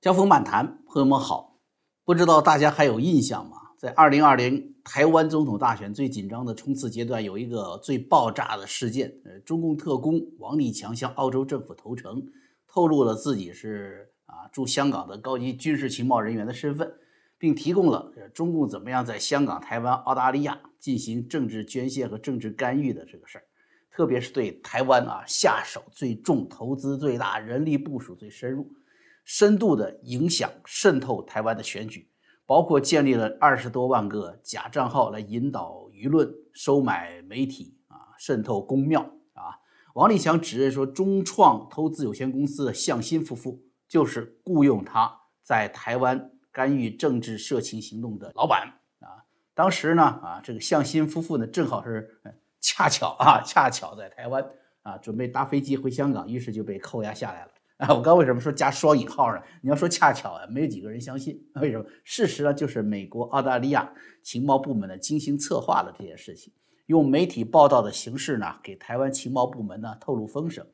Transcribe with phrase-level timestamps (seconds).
[0.00, 1.58] 江峰漫谈，朋友们好，
[2.04, 3.56] 不知道大家还有印象吗？
[3.76, 12.24] 在二零二零台湾总统大选最紧张的冲刺阶段，有一个最爆炸的事件，呃，中共特工王立强向澳洲政府投诚，
[12.68, 16.88] 透露了自己是啊驻香港的高级军事情报人员的身份，
[17.36, 23.44] 并提供了中共怎么样在香港、台湾、澳大利亚进行政治捐献和政治干预的这个事儿，
[23.90, 28.70] 特别是对台湾啊下手最重、投资最大、人力部署最深入。
[29.28, 32.08] 深度的影响渗透台湾的选举，
[32.46, 39.02] 包括建立了二十多万个假账号来引导舆论、收买媒体啊，渗透公庙
[39.34, 39.60] 啊。
[39.92, 49.28] 王立强指认说，中创投资有限公司的向心夫妇就是雇佣他在台湾干预政治社情行动的老板啊。
[49.52, 52.18] 当时呢啊，这个向心夫妇呢正好是
[52.62, 54.42] 恰巧啊，恰巧在台湾
[54.80, 57.50] 啊，准备搭飞机回香港，于是就被扣押下来了。
[57.86, 59.40] 啊，我刚为什么说加双引号呢？
[59.60, 61.40] 你要说恰巧啊，没有几个人相信。
[61.60, 61.86] 为什么？
[62.02, 63.88] 事实呢，就是美国、澳大利亚
[64.20, 66.52] 情报部门呢精心策划了这件事情，
[66.86, 70.66] 用媒体报道的形式呢，给台湾情报部门呢透露风声，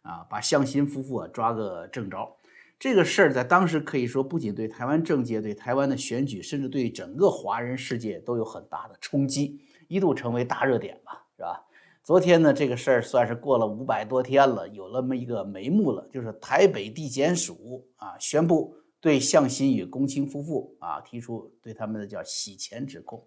[0.00, 2.34] 啊，把向心夫妇啊抓个正着。
[2.78, 11.65] 这个事儿在当时可以说，不仅对台湾政界、对台湾的选举，甚至对整个华人世界都有很大的冲击，一度成为大热点吧，是吧？
[12.06, 23.26] 昨天呢，这个事儿算是过了五百多天了，有那么一个眉目了，就是台北地检署啊宣布对向心宇龚清夫妇啊提出对他们的叫洗钱指控，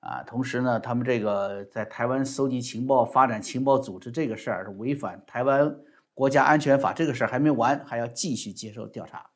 [0.00, 5.78] 啊，同时呢，他们这个在台湾搜集情报、发展情报组织这个事儿是违反台湾
[6.14, 9.28] 国家安全法，这个事儿还没完，还要继续接受调查。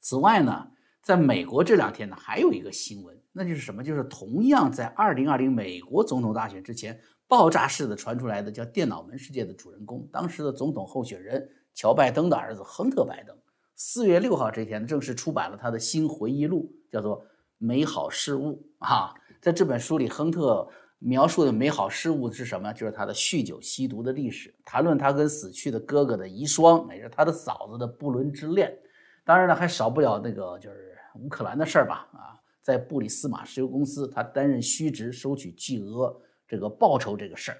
[0.00, 0.66] 此外呢，
[1.04, 3.84] 在美国这两天呢，还有一个新闻，那就是什么？
[3.84, 7.00] 就是同样在二零二零美国总统大选之前。
[7.30, 13.36] 爆炸式的传出来的叫电脑门事件的主人公，当时的总统候选人乔拜登的儿子亨特拜登，
[13.76, 17.20] 四月六号这天正式出版了他的新回忆录，叫做
[17.56, 19.14] 《美好事物》啊。
[19.40, 22.72] 在这本书里，亨特描述的美好事物是什么？
[22.72, 28.76] 就是他的酗酒吸毒的历史，谈论他跟死去的哥哥的遗孀，也是他的嫂子的不伦之恋。
[29.24, 32.08] 当然了，还少不了那个就是乌克兰的事儿吧？
[32.12, 36.20] 啊，在布里斯马石油公司，他担任虚职，收取巨额。
[36.50, 37.58] 这个报酬这个事儿，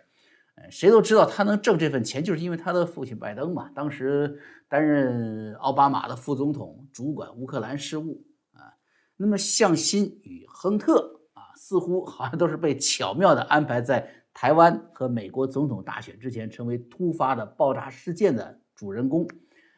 [0.56, 4.36] 呃，谁都知道他能挣这份钱，就是因为他的父亲拜登嘛，当时
[4.68, 8.74] 担任奥巴马的副总统，主管乌克兰事务啊。
[9.16, 19.24] 那么向心与亨特啊，似乎好像都是被巧妙的安排在台湾和美国总统大选之前，成为突发的爆炸事件的主人公。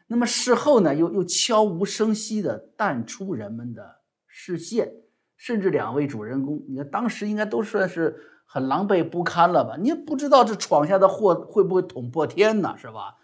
[0.06, 4.90] 那么事后呢，又又悄无声息的淡出人们的视线，
[5.36, 8.18] 甚至两位主人公，你看当时应该都算是。
[8.44, 9.76] 很狼狈不堪了吧？
[9.78, 12.74] 你也不知道这闯下的祸会不会捅破天呢？
[12.76, 13.16] 是吧？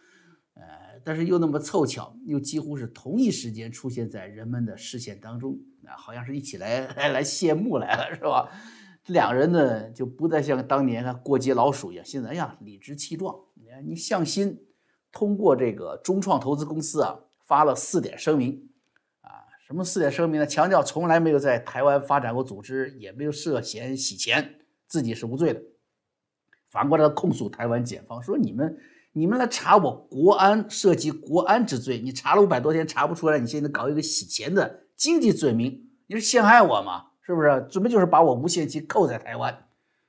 [0.55, 0.63] 呃，
[1.05, 8.49] 但是又那么凑巧，又几乎是同一时间出现在人们的视线当中，啊，好像是一起来来 来谢幕来了，是吧？
[9.05, 13.35] 这两人呢，就不再像当年啊过街老鼠一样，现在哎呀理直气壮。
[13.55, 14.59] 你看，你向心
[15.13, 18.69] 通过这个中创投资公司啊，发了四点声明，
[19.21, 20.47] 啊，什么四点声明呢？
[20.47, 24.57] 强调从来没有在台湾发展过组织，也没有涉嫌洗钱。
[24.89, 25.63] 自己是无罪的，
[26.71, 28.77] 反过来控诉台湾检方说：“你们，
[29.13, 37.05] 你们来查我国安涉及国安之罪，你查了五百多天查不出来，你现在搞一个洗钱的经济罪名，你是陷害我吗？
[37.21, 37.67] 是不是？
[37.71, 39.67] 准备就是把我无限期扣在台湾。”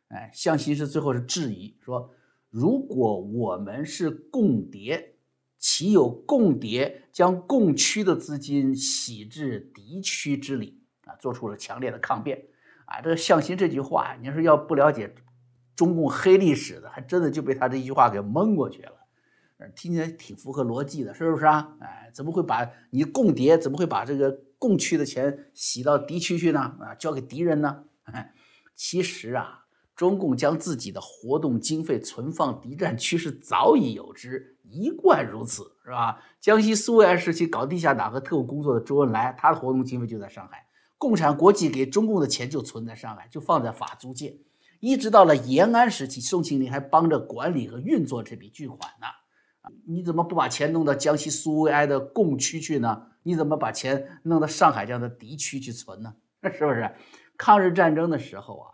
[0.09, 2.09] 哎，向心是最后是质疑说
[2.49, 5.15] ：“如果我们是共谍，
[5.59, 12.43] 岂有共谍将共区的资金洗至敌区之理？”啊，做出了强烈的抗辩。
[12.89, 15.13] 啊，这个向心这句话，你说要不了解
[15.75, 18.93] 中共黑历史的，还真的就被他这一句话给蒙过去了。
[19.75, 21.75] 听起来挺符合逻辑的，是不是啊？
[21.81, 26.59] 哎，怎么会把你共谍，怎么会把这个共区的钱洗到敌区去呢？
[26.79, 27.83] 啊，交给敌人呢？
[28.73, 36.21] 其实啊，中共将自己的活动经费存放敌占区是早已有之，一贯如此，是吧？
[36.39, 40.65] 江西苏维埃时期搞地下党和特务工作的周恩来，他的活动经费就在上海。
[40.99, 44.37] 共产国际给中共的钱就存在上海，就放在法租界，
[44.81, 49.07] 一直到了延安时期，宋庆龄还帮着管理和运作这笔巨款呢。
[49.61, 53.07] 啊，你怎么不把钱弄到江西苏维埃的共区去呢？
[53.23, 56.13] 你怎么把钱弄到上海这样的敌区去存呢？
[56.53, 56.93] 是不是？
[57.37, 58.67] 抗日战争的时候啊，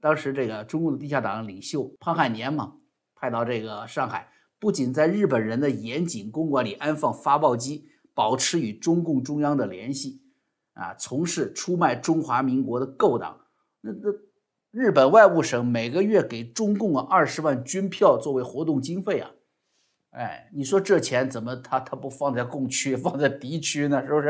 [0.00, 2.74] 当时这个中共的地下党领袖潘汉年嘛，
[3.16, 4.28] 派到这个上海，
[4.60, 10.22] 不仅在日本人的严谨公馆里安放发报机，保持与中共中央的联系。
[10.74, 13.38] 啊，从事出卖中华民国的勾当，
[13.80, 14.10] 那那
[14.70, 19.30] 日本外务省每个月给中共啊二十万军票作为活动经费啊，
[20.12, 24.02] 哎，你说这钱怎么他他不放在共区，放在敌区呢？
[24.06, 24.28] 是不是？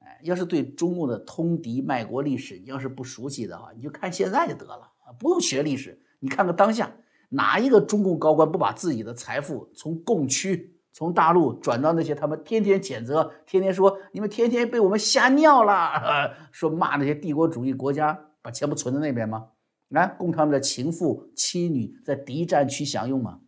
[0.00, 6.92] 哎，要是对中共的通敌卖国历史，你要是不熟悉的话，你就看现在就得了啊，不用学历史，你看看当下
[7.28, 19.50] 哪一个中共高官不把自己的财富从共区、从大陆转到那些他们天天谴责、天天说你们天天被我们吓尿了， 说骂那些帝国主义国家，把钱不存在那边吗？
[19.90, 23.38] 来供他们的情妇、妻女在敌占区享用吗？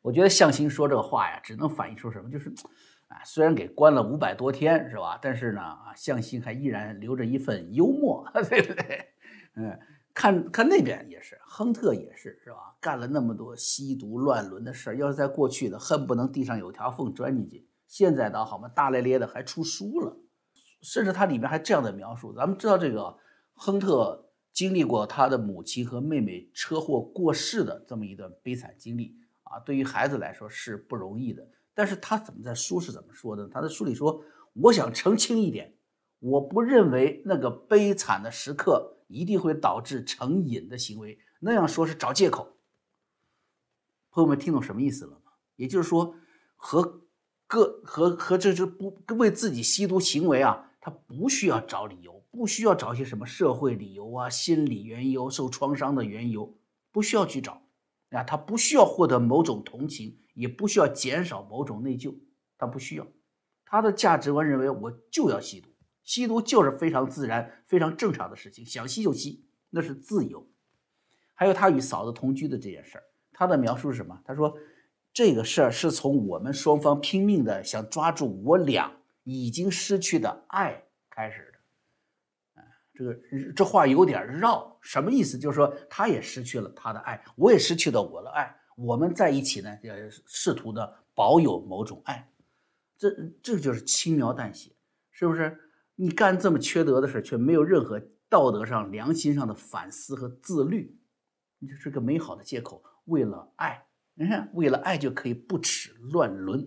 [0.00, 2.28] 我觉得向心说这个话呀，只能反映出什么？
[2.28, 2.52] 就是，
[3.06, 5.16] 啊，虽然给关了五百多天，是吧？
[5.22, 9.06] 但是呢，啊，向心还依然留着一份幽默， 对不对？
[9.54, 9.78] 嗯，
[10.14, 12.76] 看看那边也是，亨特也是，是吧？
[12.80, 17.66] 干了那么多吸毒乱伦的事儿，要是在过去的，恨不能地上有条缝钻进去。
[17.86, 20.16] 现在倒好嘛，大咧咧的还出书了，
[20.80, 22.32] 甚至他里面还这样的描述。
[22.32, 23.16] 咱们知道这个
[23.54, 29.16] 亨特经历过他的母亲和妹妹车祸过世的这么一段悲惨经历。
[29.44, 33.46] 啊，对于孩子来说是不容易的，但是他怎么在书是怎么说的？
[33.48, 34.22] 他在书里说
[34.54, 35.74] ：“我想澄清一点，
[36.20, 42.56] 我不认为那个悲惨的时刻一定会导致成瘾的行为，那样说是找借口。”
[44.10, 45.32] 朋友们听懂什么意思了吗？
[45.56, 46.14] 也就是说，
[46.56, 47.02] 和
[47.46, 56.58] 个和和这这不为自己吸毒行为啊，他不需要找理由，不需要找一些什么社会理由啊、心理缘由、受创伤的缘由，
[56.90, 57.62] 不需要去找。
[58.10, 62.14] 啊，他不需要获得某种同情，也不需要减少某种内疚，
[62.58, 63.06] 他不需要。
[63.64, 65.70] 他的价值观认为，我就要吸毒，
[66.02, 70.46] 吸毒就是非常自然、非常正常的事情，想吸就吸，那是自由。
[71.34, 74.20] 还有他与嫂子同居的这件事儿，他的描述是什么？
[74.24, 74.56] 他说，
[75.12, 78.92] 这个事儿是从我们双方拼命的想抓住我俩
[79.24, 82.62] 已经失去的爱开始的。
[82.94, 85.38] 这个这话有点绕，什么意思？
[85.38, 92.30] 就是说他也失去了他的爱，我也失去了我的爱，我们在一起呢，也试图的保有某种爱，
[92.98, 93.10] 这
[93.42, 94.70] 这就是轻描淡写，
[95.10, 95.58] 是不是？
[96.02, 100.98] 你干这么缺德的事，却没有任何道德上、良心上的反思和自律，
[101.60, 102.82] 你就是个美好的借口。
[103.04, 106.60] 为了爱，你看，为了爱就可以不耻乱伦。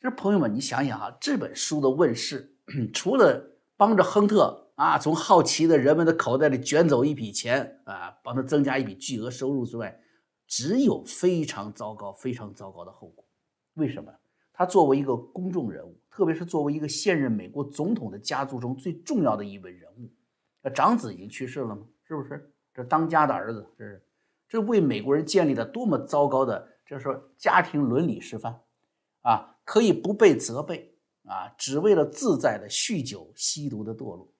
[0.00, 2.56] 就是朋友们，你想想啊，这本书的问世，
[2.92, 4.62] 除了帮着亨特。
[4.74, 9.96] 啊，从好奇的人们的口袋里卷走一笔钱啊，帮他增加一笔巨额收入之外，
[10.48, 13.24] 只有非常糟糕、非常糟糕的后果。
[13.74, 14.12] 为什么？
[14.52, 20.08] 他作为一个公众人物，特别是作为一个现任美国总统的家族中最重要的一位人物，
[20.62, 21.84] 那长子已经去世了吗？
[22.06, 22.52] 是不是？
[22.72, 24.00] 这当家的儿子，这是
[24.48, 28.60] 这为美国人建立了多么糟糕的，就是说家庭伦理示范
[29.22, 29.56] 啊！
[29.64, 30.94] 可以不被责备
[31.24, 34.32] 啊，只为了自在的酗酒、吸毒的堕落。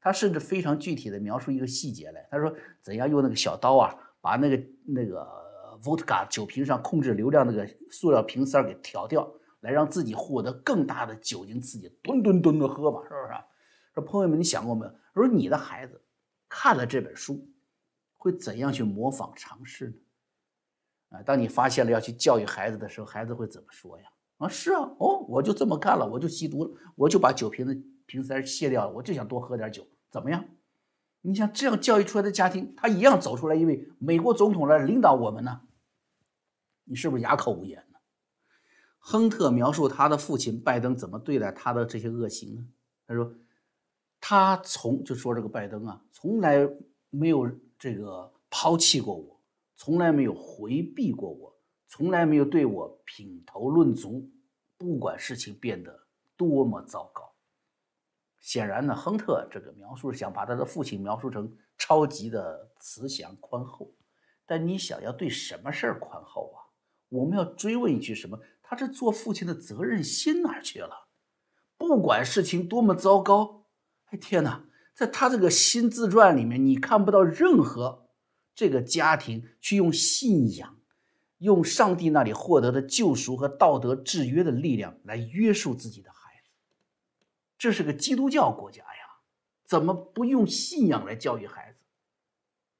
[0.00, 2.50] 他甚至非常具体的描述一个细节来，他说
[2.80, 5.22] 怎样用那个小刀啊，把那个那个
[5.82, 9.30] vodka 酒瓶上控制流量那个塑料瓶塞给挑掉，
[9.64, 13.34] 来让自己获得更大的酒精刺激，吨吨吨的喝嘛，是不是？
[13.94, 14.92] 说朋友们，你想过没有？
[15.14, 16.00] 说你的孩子
[16.50, 17.48] 看了这本书，
[18.18, 21.16] 会怎样去模仿尝试呢？
[21.16, 24.04] 啊，当你发现了要去教育孩子的时候，孩子会怎么说呀？
[24.36, 27.74] 啊，是啊，哦，我就这么干了，我就吸毒了，我就把酒瓶子
[28.04, 29.86] 瓶塞卸掉了，我就想多喝点酒。
[30.10, 30.44] 怎么样？
[31.22, 35.62] 你像这样教育出来的家庭，他一样走出来一位美国总统来领导我们呢？
[36.84, 37.82] 你是不是哑口无言？
[39.06, 42.66] 亨特描述他的父亲拜登怎么对待他的这些恶行呢？
[43.06, 43.34] 他说，
[44.18, 46.66] 他从就说这个拜登啊，从来
[47.10, 47.46] 没有
[47.78, 49.38] 这个抛弃过我，
[49.76, 51.54] 从来没有回避过我，
[51.86, 54.26] 从来没有对我品头论足，
[54.78, 57.30] 不管事情变得多么糟糕。
[58.40, 63.92] 显然呢，亨特这个描述是想把他的父亲描述成超级的慈祥宽厚，
[64.46, 66.64] 但你想要对什么事儿宽厚啊？
[67.10, 68.40] 我们要追问一句：什么？
[68.66, 71.06] 他这做父亲的责任心哪去了？
[71.76, 73.66] 不管事情多么糟糕，
[74.06, 78.08] 哎天哪，在他这个新自传里面，你看不到任何
[78.54, 80.78] 这个家庭去用信仰、
[81.38, 86.48] 用上帝那里获得的救赎和道德制约的力量来约束自己的孩子。
[87.58, 89.20] 这是个基督教国家呀，
[89.66, 91.83] 怎么不用信仰来教育孩子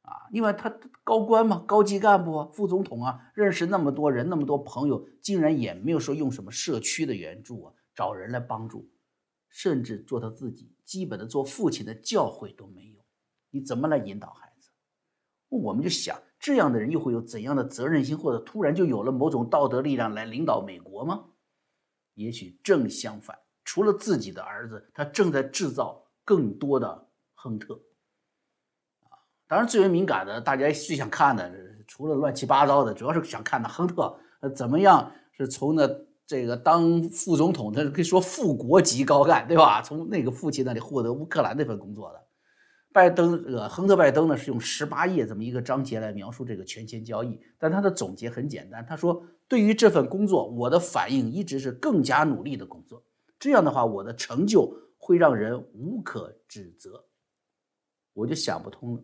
[0.05, 0.25] 啊？
[0.31, 8.89] 因为他高官嘛，高级干部啊，副总统啊，认识那么多人，那么多朋友，竟然也没有说用什么社区的援助啊，找人来帮助，
[9.49, 13.05] 甚至做他自己基本的做父亲的教诲都没有。
[13.51, 14.71] 你怎么来引导孩子？
[15.49, 21.27] 我们就想，这样的人又会有怎样的责任心，或者突然就有了某种道德力量来领导美国吗？
[22.15, 23.39] 也许正相反。
[23.65, 27.81] 除了自己的儿子，他正在制造更多的亨特！
[29.47, 31.53] 当然，最为敏感的，大家最想看的，
[31.87, 35.89] 除了乱七八糟的，主要是想看的亨特呃怎么样是从那
[36.27, 39.83] 这个当副总统，他可以说副国级高干，对吧？
[39.83, 42.21] 从那个父亲那里获得乌克兰那份工作的。
[42.93, 53.05] 拜登，呃，亨特·拜登呢是用十八页这么一个章节来描述这个权钱交易，但他的总结很简单，他说：“对于这份工作，我的反应一直是更加努力的工作。
[53.37, 57.05] 这样的话，我的成就会让人无可指责。”
[58.15, 59.03] 我就想不通了，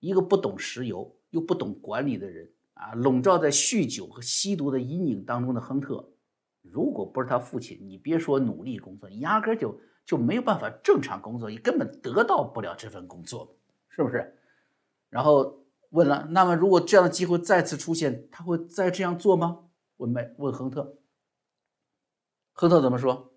[0.00, 6.08] 一个不懂石油又不懂管理的人啊，笼罩在酗酒和吸毒的阴影当中的亨特，
[6.62, 9.78] 如果不是他父亲，你别说努力工作，压根就。
[10.08, 13.54] 就没有办法正常工作，你根本得到不了这份工作，
[13.90, 14.38] 是不是？
[15.10, 19.66] 然后问了，那么如果这样的机会再次出现，他会再这样做吗？
[19.98, 20.96] 问麦问亨特，
[22.54, 23.27] 亨特怎么说？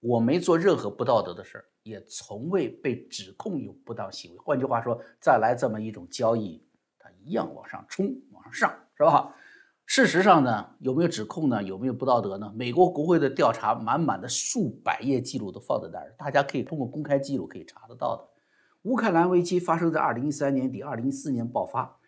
[0.00, 4.38] 我没做任何不道德的事儿，也从未被指控有不当行为。
[4.38, 6.62] 换句话说，再来这么一种交易，
[6.98, 9.34] 它一样往上冲，往上上，是吧？
[9.86, 11.62] 事实上呢，有没有指控呢？
[11.62, 12.52] 有没有不道德呢？
[12.54, 18.28] 美国国会的调查，满满的数百页记录都放在那儿，大家可以通过公开记录可以查得到的。
[18.82, 21.98] 乌克兰危机发生在二零一三年底，二零一四年爆发。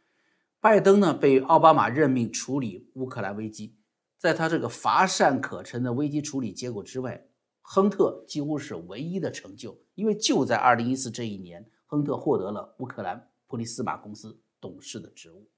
[0.61, 3.75] 拜登呢被奥巴马任命处理乌克兰危机，
[4.19, 7.27] 在他这个乏善可陈的危机处理结果之外，
[7.73, 15.49] 亨特几乎是唯一的成就，因为就在二零一四这一年，亨特获得了乌克兰普利斯马公司董事的职务。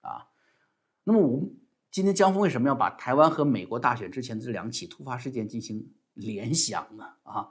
[0.00, 0.26] 啊，
[1.04, 1.56] 那么我们。
[1.92, 5.84] 今天江峰为什么要把台湾和美国大选之前的这两起突发事件进行
[6.14, 7.04] 联想呢？
[7.24, 7.48] 啊，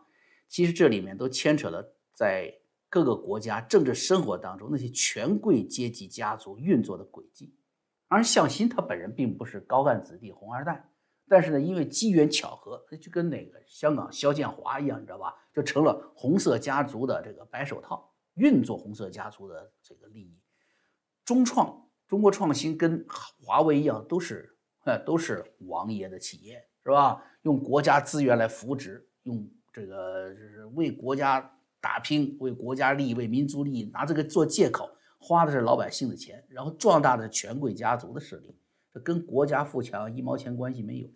[0.47, 2.53] 其实这里面都牵扯了在
[2.89, 7.53] 各个国家政治生活当中那些权贵阶级家族运作的轨迹。
[8.07, 10.89] 而向新他本人并不是高干子弟、红二代，
[11.29, 15.36] 但是呢，因为机缘巧合，就跟那个香港肖建华一样，你知道吧？
[15.53, 20.38] 就成了红色家族的这个白手套，运作红色家族的这个利益，
[21.24, 21.86] 中创。
[22.07, 23.05] 中国创新跟
[23.45, 27.24] 华为一样，都是，呃，都是王爷的企业，是吧？
[27.43, 38.57] 用国家资源来扶植，用这个就是为国家打拼，为国家利益、为民族利益，拿这个做借口，花的是老百姓的钱，然后壮大的权贵家族的势力，
[38.91, 41.07] 这跟国家富强一毛钱关系没有。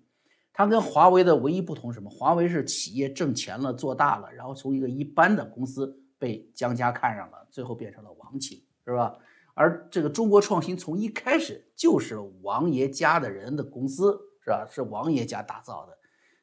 [0.53, 2.07] 它跟华为的唯一不同什么？
[2.09, 9.17] 华为是企业挣钱了，做大了，然后从一个一般的公司被江家看上了，最后变成了王企，是吧？
[9.55, 14.67] 而这个中国创新从一开始就是王爷家的人的公司，是吧？
[14.69, 15.97] 是王爷家打造的，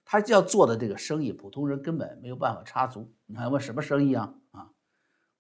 [0.04, 3.12] 他要做的这个生意，普通人根本没有办法插足。
[3.26, 4.34] 你还问什么生意啊？
[4.50, 4.70] 啊，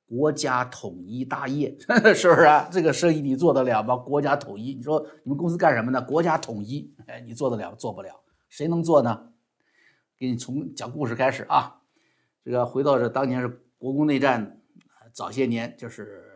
[0.06, 1.76] 国家统一大业，
[2.14, 2.68] 是不是啊？
[2.70, 3.96] 这个生意你做得了吗？
[3.96, 6.00] 国家统一，你说你们公司干什么呢？
[6.02, 7.74] 国家统一，哎，你做得了？
[7.76, 8.14] 做不了，
[8.50, 9.32] 谁能做呢？
[10.18, 11.80] 给你从讲故事开始啊，
[12.44, 14.60] 这个回到这当年是国共内战，
[15.14, 16.26] 早些年就是。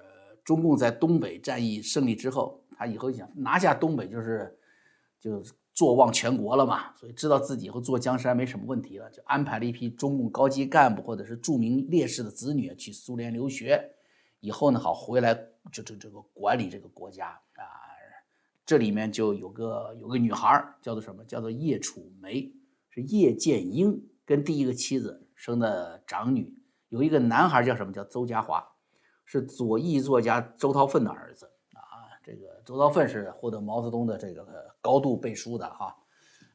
[0.45, 4.55] 中共在东北战役胜利之后，他以后想拿下东北，就是
[5.19, 5.43] 就
[5.73, 13.83] 坐望全国了嘛，所以知道自己以后坐江山没什么问题了，就安排了一批中共高级干部或者是著名烈士的子女去苏联留学，
[14.41, 15.35] 以后呢好回来
[15.73, 17.65] 就这这个管理这个国家啊。
[18.67, 21.25] 这里面就有个有个女孩叫做什么？
[21.25, 22.53] 叫做叶楚梅，
[22.91, 26.53] 是叶剑英跟第一个妻子生的长女，
[26.89, 27.93] 有一个男孩叫什么？
[27.93, 28.67] 叫邹家华。
[29.27, 34.47] 是左翼作家周韬奋的儿子啊，这个周韬奋是获得毛泽东的这个
[34.83, 35.97] 高度背书的哈。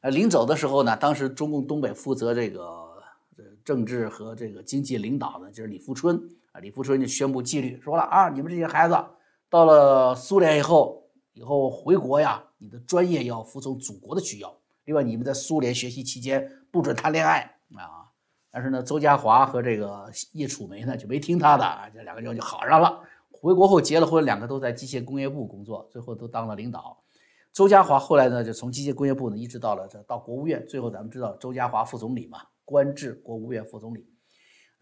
[0.02, 3.02] 呃，临走的时候呢，当时中共东北负责这个
[3.64, 6.16] 政治和这个经济领导的就是李富春
[6.52, 8.96] 啊，李富春就宣布纪律，说了啊，你们这些孩子
[9.48, 10.99] 到了苏联以后，
[11.40, 14.54] 以后回国呀，你的专业要服从祖国的需要，
[14.84, 17.40] 另外你们在苏联学习期间不准谈恋爱
[17.76, 18.04] 啊。
[18.50, 23.00] 但是呢，周家华和这个叶楚梅呢就没听他的啊，这两个人就好上了。
[23.30, 27.02] 回国后结了婚，两个都在机械工业部工作，最后都当了领导。
[27.54, 34.06] 周家华后来呢，就从机械工业部呢一直到了这到国务院，最后咱们知道周家华副总理嘛，官至国务院副总理。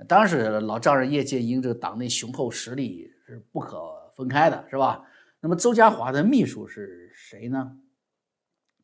[0.08, 5.04] 当时老丈人叶剑英这个党内雄厚实力是不可分开的，是吧？
[5.40, 7.78] 那么邹家华的秘书是谁呢？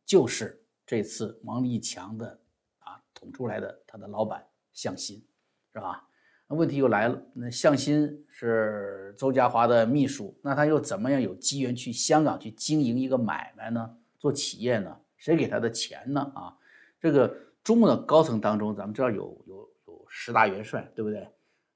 [0.05, 2.41] 就是这次王立强的
[2.79, 4.45] 啊捅出来的他的老板。
[4.73, 5.25] 向心，
[5.73, 6.09] 是吧？
[6.49, 13.97] 那问题又来了，那向心是邹家华的秘书，那他又怎么样有机缘去香港去经营一个买卖呢？
[14.19, 15.01] 做企业呢？
[15.17, 16.21] 谁给他的钱呢？
[16.35, 16.59] 啊，
[16.99, 17.33] 这个
[17.63, 21.25] 中共的高层当中，咱们知道有有有十大元帅，对不对？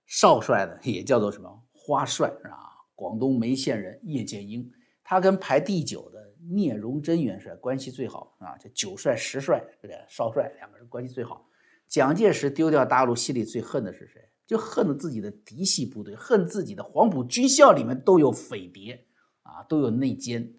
[0.07, 2.78] 少帅呢也叫做什么花帅，是吧？
[2.99, 4.69] 广东梅县人叶剑英，
[5.05, 9.97] 他跟排第九的聂荣臻元帅关系最好啊，这九帅十帅对不对？
[10.09, 11.47] 少帅两个人关系最好。
[11.87, 14.21] 蒋介石丢掉大陆，心里最恨的是谁？
[14.49, 19.07] 就恨自己的嫡系部队，恨自己的黄埔军校里面都有匪谍
[19.43, 20.53] 啊，都有内奸。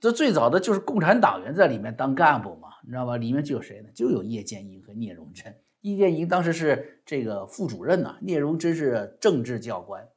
[0.00, 3.18] 这最早的就是共产党员在里面当干部嘛，你知道吧？
[3.18, 3.90] 里面就有谁呢？
[3.94, 5.54] 就有叶剑英和聂荣臻。
[5.82, 10.08] 叶剑英当时是这个副主任呐，聂荣臻是政治教官，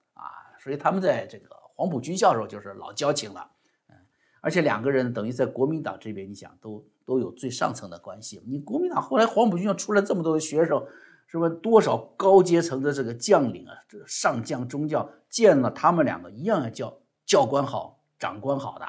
[0.65, 3.47] 所以他们在这个黄埔军校时候就是老交情了。
[3.87, 3.95] 嗯，
[4.41, 8.41] 而且两个人等于在国民党这边，你想都都有最上层的关系。
[8.47, 10.83] 你国民党后来黄埔军校出来这么多的学生，
[11.27, 18.87] 是不多少高阶层的这个将领啊，这上将中将见了他们两个一样要叫教官好，长官好的。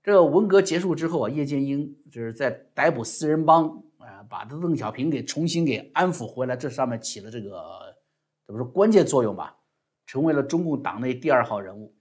[0.00, 3.68] 这个文革结束之后啊，叶剑英就是在逮捕四人帮
[3.98, 7.96] 啊，把这邓小平给重新给安抚回来，这上面起了这个
[8.46, 9.57] 怎么说关键作用吧，
[10.08, 11.94] 成为了中共党内第二号人物。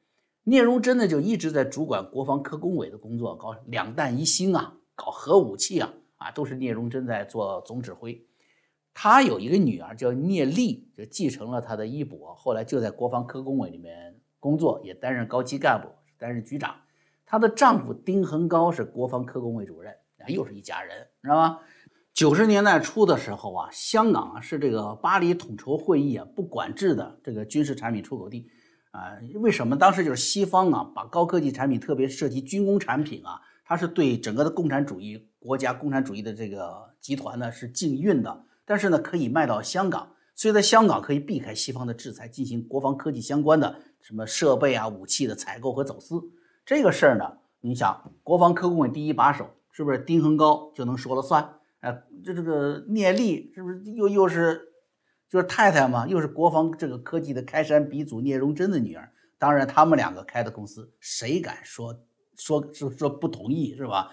[0.44, 8.26] 聂荣臻呢就一直在主管国防科工委的工作，搞两弹一星啊，搞核武器啊，啊都是聂荣臻在做总指挥。
[8.94, 16.74] 他有一个女儿叫聂丽，就继承了他的衣钵，后来就在国防科工委里面工作，也担任高级干部，担任局长。
[17.26, 21.60] 她的丈夫丁恒高是国防科工委主任，啊，又是一家人，知道吗？
[22.18, 28.50] 九十年代初的时候啊，香港啊是这个巴黎统筹会议啊不管制的这个军事产品出口地，
[28.90, 29.78] 啊，为什么？
[29.78, 46.20] 当时就是西方啊把高科技产品，特别涉及军工产品啊，它是对整个的共产主义国家、共产主义的这个集团呢是禁运的，但是呢可以卖到香港，所以在香港可以避开西方的制裁，进行国防科技相关的什么设备啊、武器的采购和走私。
[46.66, 51.57] 这个事儿呢，你想，国防科工委第一把手是不是丁恒高就能说了算？
[51.82, 54.74] 哎，这这个聂力是不是又又是
[55.30, 56.08] 就是太太嘛？
[56.08, 59.12] 又是国防这个科技的开山鼻祖聂荣臻的女儿。
[59.38, 62.04] 当然，他们两个开的公司，谁敢说
[62.36, 64.12] 说说说不同意是吧？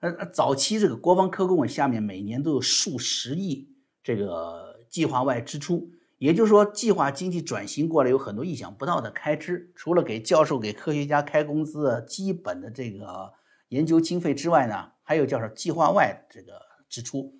[0.00, 3.68] 呃，早期这个国防科工委下面每年都有数十亿
[4.02, 5.90] 这个计划外支出。
[6.18, 13.32] 也就是说，计划经济转型过来有很多意想不到的开支，除了给教授、给科学家开工资、基本的这个
[13.68, 16.52] 研究经费之外呢，还有叫做计划外这个
[16.92, 17.34] 支出，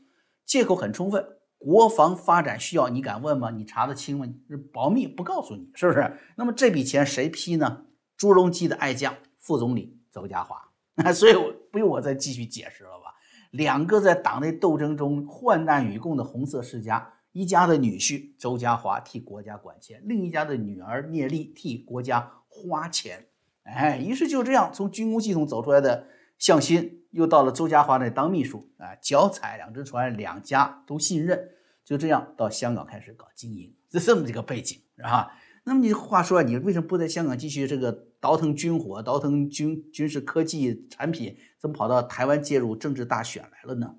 [0.46, 1.22] 借口很充分。
[1.58, 3.50] 国防发展需要，你敢问吗？
[3.50, 4.26] 你查得清吗？
[4.72, 6.16] 保密，不告诉你，是不是？
[6.36, 7.84] 那么这笔钱谁批呢？
[8.16, 10.56] 朱镕基的爱将、副总理邹家华。
[11.12, 13.14] 所以我不用我再继续解释了吧？
[13.50, 17.12] 两个在党内斗争中患难与共的红色世家。
[17.32, 23.28] 一家的女婿周家华替国家管钱，另一家的女儿聂丽替国家花钱。
[23.62, 31.50] 哎，于是就这样，从军工系统走出来的向心，又到了周家华那当秘书啊，脚踩两只船，两家都信任。
[31.84, 35.32] 就这样到香港开始搞经营，是这么一个背景，是吧？
[35.64, 43.94] 那么你话说，你为什么不在香港继续这个倒腾军火、倒腾军军事科技产品，怎么跑到台湾介入政治大选来了呢？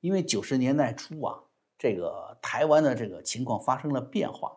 [0.00, 1.44] 因为九十年代初啊。
[1.80, 4.50] 这个台湾的这个情况发生了变化，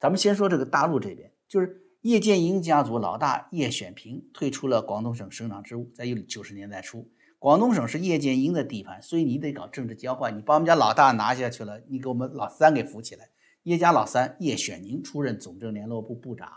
[0.00, 13.30] 咱们先说这个大陆这边，就是叶剑英家族老大叶选平退出了广东省省长职务，在九十年代初，广东省是叶剑英的地盘，所以你得搞政治交换，你把我们家老大拿下去了，你给我们老三给扶起来。
[13.64, 16.48] 叶家老三叶选宁出任总政联络部部长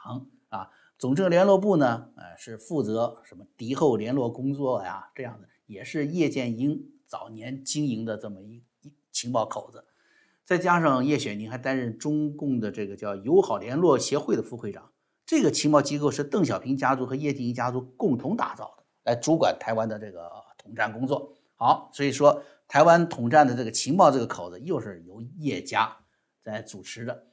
[0.49, 9.85] 啊，总政联络部呢，呃，是负责什么敌后联络工作呀，这样的，也是叶剑英早年经营的这么一一情报口子。
[10.45, 14.91] 再加上叶选宁还担任中共的这个叫友好联络协会的副会长，
[15.29, 21.31] 这个情报机构是邓小平家族和叶剑英家族共同打造的，来主管台湾的这个统战工作。
[21.55, 25.95] 好，所以说台湾统战的这个情报这个口子又是由叶家
[26.41, 27.25] 在主持的。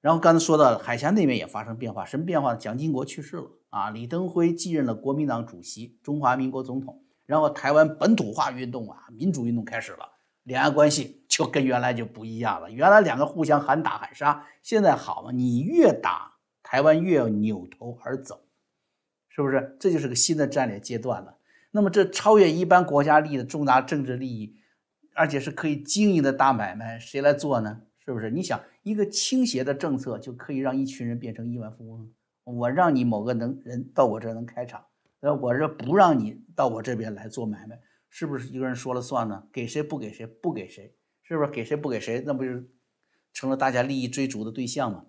[0.00, 2.56] 然后刚才说到海峡那边也发生变化，什么变化？
[2.56, 7.04] 蒋经国去世了啊，李登辉继任了国民党主席，中华民国总统。
[7.24, 10.10] 然后台湾本土化运动啊，民主运动开始了。
[10.42, 12.68] 两岸关系就跟原来就不一样了。
[12.68, 15.30] 原来两个互相喊打喊杀，现在好嘛？
[15.30, 16.33] 你越打，
[16.74, 18.48] 台湾越要扭头而走，
[19.28, 19.76] 是不是？
[19.78, 21.38] 这就是个新的战略阶段了。
[21.70, 24.56] 那么这超越一般国家利益的重大政治利益，
[25.14, 27.82] 而且是可以经营的大买卖，谁来做呢？
[28.04, 28.28] 是不是？
[28.28, 32.12] 你想，一个倾斜的政策就可以让一群人变成亿万富翁。
[32.42, 34.84] 我让你某个能人到我这能开厂，
[35.20, 37.78] 呃，我这不让你到我这边来做买卖。
[38.08, 39.44] 是不是一个人说了算呢？
[39.52, 42.20] 给谁不给谁，不给谁，是不是给谁不给谁？
[42.26, 42.68] 那不是
[43.32, 45.04] 成了大家利益追逐的对象吗？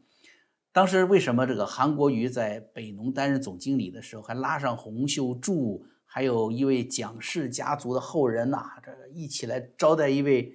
[0.75, 10.51] 当时为什么这个韩国瑜在北农担任总经理的时候，还拉上洪秀柱，还有一位蒋氏家族的后人呐，这一起来招待一位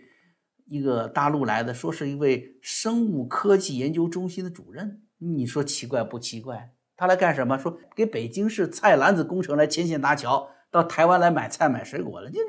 [0.67, 5.01] 一个大陆来的，说是一位生物科技研究中心的主任。
[5.17, 6.75] 你说奇怪不奇怪？
[6.99, 7.57] 他来干什么？
[7.57, 10.51] 说给北京市菜篮子工程来牵线搭桥。
[10.71, 12.43] 到台湾来买菜买水果了，你这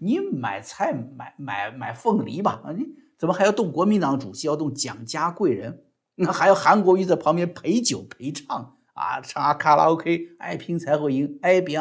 [0.00, 2.62] 你买菜买买买凤梨吧！
[2.74, 2.86] 你
[3.18, 5.84] 怎么还要动国民党主席，要动蒋家贵人？
[6.20, 11.78] 那还有韩国瑜在旁边陪酒陪唱啊，唱卡拉 OK，爱拼才会赢，爱拼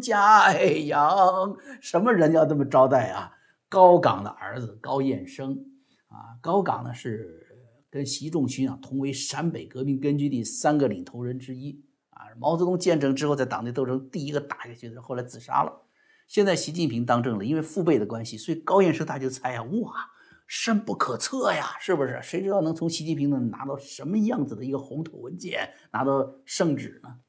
[0.00, 3.32] 加爱养，什么人要这么招待啊？
[3.68, 5.58] 高岗的儿子高彦生
[6.06, 7.44] 啊，高岗呢是
[7.90, 12.22] 跟习仲勋啊同为陕北革命根据地三个领头人之一啊。
[12.38, 15.72] 毛泽东建政之后，在党内斗争第一个打下去的，后来自杀了。
[16.28, 19.92] 现在习近平当政了，因为父辈的关系，所以高彦生他就猜啊，哇。
[20.52, 22.18] 深不可测呀，是不是？
[22.24, 27.20] 谁知道能从习近平那拿到什么样子的一个红头文件，拿到圣旨呢？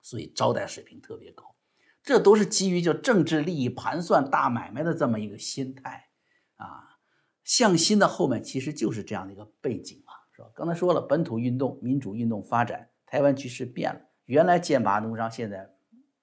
[0.00, 1.56] 所以招待水平特别高，
[2.00, 6.06] 这都是基于叫政治利益盘算大买卖的这么一个心态
[6.54, 6.96] 啊。
[7.42, 10.48] 向心的后面其实就是这样的一个背景啊，是吧？
[10.54, 15.74] 刚才说了，本土运动、民主运动发展，台湾局势变了，原来剑拔弩张，现在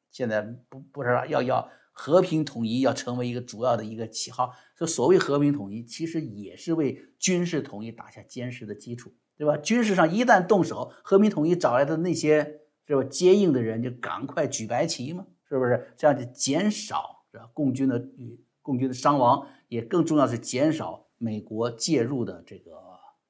[0.10, 1.70] 现在不不知道要要。
[1.92, 9.58] 和平统一要成为一个主要的一个旗号，说所谓和平统一，其实也是为军事统一打下坚实的基础，对吧？
[9.58, 15.94] 军事上一旦动手，和平统一找来的那些是吧接应的人就赶快举白旗嘛，是不是？
[15.98, 22.72] 这样就减少是吧共军的与共军的伤亡，也更重要是减少美国介入的这个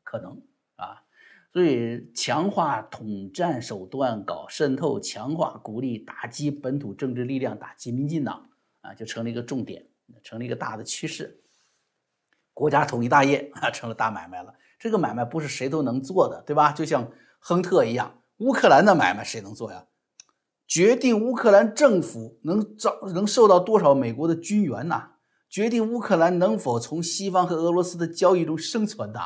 [0.03, 0.41] 可能
[0.75, 1.01] 啊。
[1.51, 8.47] 所以强化统战手段，搞渗透，强化鼓励打击本土政治力量，打击民进党。
[8.81, 9.87] 啊，就成了一个重点，
[10.23, 11.41] 成了一个大的趋势。
[12.53, 14.53] 国家统一大业啊，成了大买卖了。
[14.77, 16.71] 这个买卖不是谁都能做的，对吧？
[16.71, 19.87] 就像亨特一样，乌克兰的买卖谁能做呀？
[20.67, 25.11] 决定乌克兰政府能招能受到多少美国的军援呐？
[25.49, 29.19] 决定乌克兰能否从西方和俄罗斯的交易中生存的。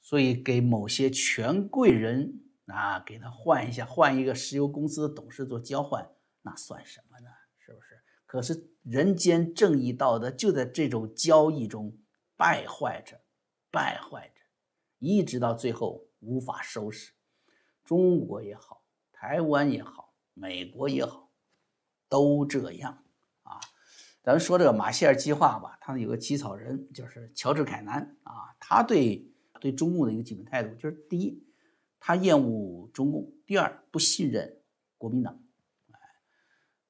[0.00, 6.08] 所以，给某些权贵人啊，给他换一下，换一个石油公司的董事做交换，
[6.42, 7.28] 那算什么呢？
[8.34, 11.96] 可是人间正义道德就在这种交易中
[12.36, 13.20] 败坏着，
[13.70, 14.40] 败坏着，
[14.98, 17.12] 一直到最后无法收拾。
[17.84, 21.30] 中国也好，台湾也好，美国也好，
[22.08, 23.04] 都这样
[23.44, 23.60] 啊。
[24.20, 31.40] 咱们说这个马歇尔计划吧，他有个起草人就是乔治凯南啊，他对对中共的一个基本态度就是：第一，
[32.00, 34.60] 他厌恶中共；第二，不信任
[34.98, 35.40] 国民党。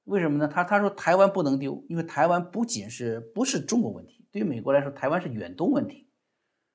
[0.04, 0.46] 为什么呢？
[0.46, 6.08] 他他说台湾不能丢，因为台湾不仅是不是中国问题，对于美国来说，台湾是远东问题。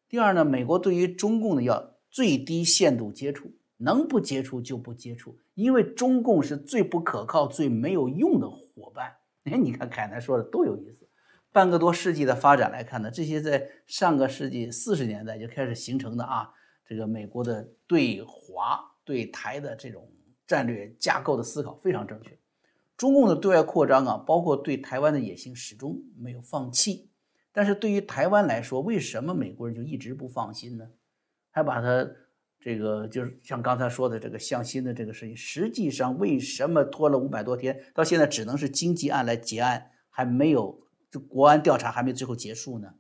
[0.08, 9.16] 第二呢，美国对于中共的要最低限度接触，能不接触就不接触，因为中共是最不可靠、最没有用的伙伴。
[9.44, 11.08] 哎，你看凯南说的多有意思。
[11.52, 16.52] 半个多世纪的发展来看呢，这些在上个世纪四十年代就开始形成的啊，
[16.86, 20.12] 这个美国的对华对台的这种
[20.46, 22.38] 战略架构的思考非常正确。
[23.00, 27.10] 中共的对外扩张啊，包括对台湾的野心，始终没有放弃。
[27.54, 30.86] 但是对于台湾来说，为什么美国人就一直不放心呢？
[31.50, 32.06] 还把他
[32.60, 42.96] 这个就是像刚才说的这个向心的这个事情，实际上为什么拖了五百多天，到现在只能是经济案来结案，还没有就国安调查还没最后结束呢？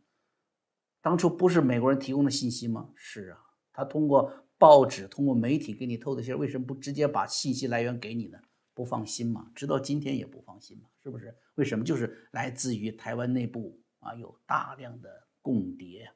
[1.01, 2.91] 当初不是美国人提供的信息吗？
[2.95, 3.37] 是啊，
[3.73, 8.37] 他通过报纸、通过媒体给你透的信，为什么不直接把信息来源给你呢？
[8.79, 11.35] 不放心嘛，直到今天也不放心嘛，是不是？
[11.55, 11.83] 为什么？
[11.83, 15.09] 就是来自于台湾内部啊，有大量的
[15.41, 16.09] 共谍，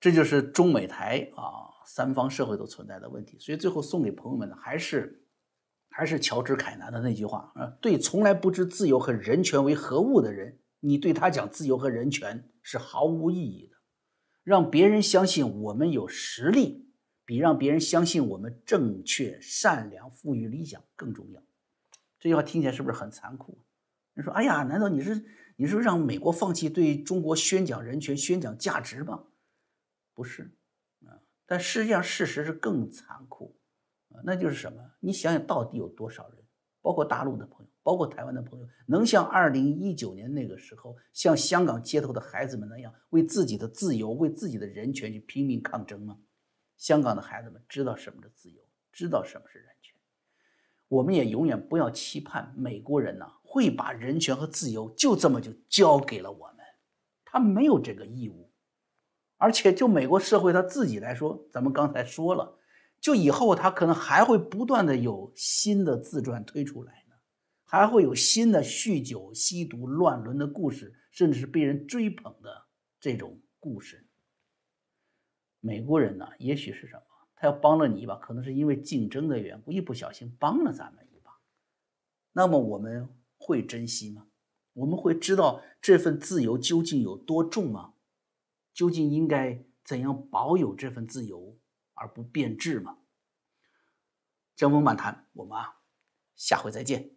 [0.00, 3.38] 这就是中美台啊三方社会都存在的问题。
[3.38, 5.24] 所以最后送给朋友们的还是
[5.90, 13.76] 还是乔治凯南的那句话啊：对从来不知自由和人权为何物的人，你对他讲自由和人权是毫无意义的。
[14.42, 16.85] 让别人相信我们有实力。
[17.26, 21.42] 比让别人相信我们正确、善良、富裕理想更重要。
[22.18, 23.58] 这句话听起来是不是很残酷？
[24.14, 29.24] 你说：“哎呀，难道你是你是让美国放弃对中国宣讲人权、宣讲价值吗？”
[30.14, 30.50] 不是
[31.04, 33.54] 啊，但实际上事实是更残酷
[34.08, 34.78] 啊，那就是什么？
[35.00, 36.38] 你想想到底有多少人，
[36.80, 46.18] 包括大陆的朋友，包括台湾的朋友，能像二零一九年那个时候，像香港街头的孩子们那样，为自己的自由、为自己的人权去拼命抗争吗？
[46.76, 48.62] 香港的孩子们知道什么是自由，
[48.92, 49.94] 知道什么是人权。
[50.88, 56.58] 我们也永远不要期盼美国人呢会把人权和自由就这么就交给了我们，
[57.24, 58.52] 他没有这个义务。
[59.36, 62.58] 而且就美国社会他自己来说，咱们刚才说了，
[63.00, 67.14] 就以后他可能还会不断的有新的自传推出来呢，
[67.64, 72.66] 还会有新的酗酒、吸毒、乱伦的故事，甚至是被人追捧的
[73.00, 74.05] 这种故事。
[75.66, 77.02] 美国人呢，也许是什么？
[77.34, 81.36] 他要帮了你一把，可能是因为竞争的缘故，一不小心帮了咱们一把。
[82.32, 84.28] 那么我们会珍惜吗？
[84.74, 87.94] 我们会知道这份自由究竟有多重吗？
[88.72, 91.58] 究竟应该怎样保有这份自由
[91.94, 92.98] 而不变质吗？
[94.54, 95.80] 江峰漫谈，我们啊，
[96.36, 97.15] 下回再见。